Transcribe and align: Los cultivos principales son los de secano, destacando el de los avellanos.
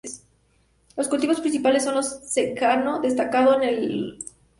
Los 0.97 1.07
cultivos 1.07 1.41
principales 1.41 1.83
son 1.83 1.93
los 1.93 2.21
de 2.21 2.27
secano, 2.27 3.01
destacando 3.01 3.53
el 3.53 3.61
de 3.61 3.67
los 3.67 3.75
avellanos. 3.75 4.35